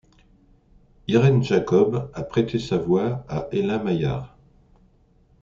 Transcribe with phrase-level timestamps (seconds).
[1.07, 4.35] Irène Jacob a prêté sa voix à Ella Maillart.